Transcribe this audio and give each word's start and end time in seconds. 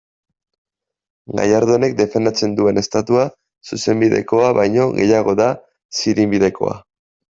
Gallardonek 1.39 1.93
defendatzen 1.99 2.57
duen 2.61 2.81
Estatua, 2.83 3.25
zuzenbidekoa 3.73 4.49
baino, 4.61 4.89
gehiago 4.97 5.37
da 5.43 5.51
zirinbidekoa. 6.01 6.75